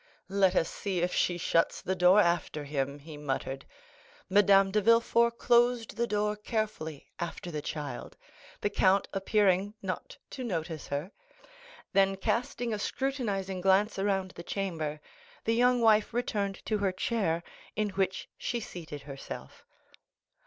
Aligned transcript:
"Let 0.29 0.55
us 0.55 0.67
see 0.67 1.01
if 1.01 1.13
she 1.13 1.37
shuts 1.37 1.79
the 1.79 1.93
door 1.93 2.21
after 2.21 2.63
him," 2.63 2.97
he 2.97 3.17
muttered. 3.17 3.65
Madame 4.31 4.71
de 4.71 4.81
Villefort 4.81 5.37
closed 5.37 5.95
the 5.95 6.07
door 6.07 6.35
carefully 6.35 7.11
after 7.19 7.51
the 7.51 7.61
child, 7.61 8.17
the 8.61 8.71
count 8.71 9.07
appearing 9.13 9.75
not 9.79 10.17
to 10.31 10.43
notice 10.43 10.87
her; 10.87 11.11
then 11.93 12.15
casting 12.15 12.73
a 12.73 12.79
scrutinizing 12.79 13.61
glance 13.61 13.99
around 13.99 14.31
the 14.31 14.41
chamber, 14.43 14.99
the 15.43 15.53
young 15.53 15.81
wife 15.81 16.15
returned 16.15 16.65
to 16.65 16.79
her 16.79 16.91
chair, 16.91 17.43
in 17.75 17.89
which 17.89 18.27
she 18.39 18.59
seated 18.59 19.03
herself. 19.03 19.63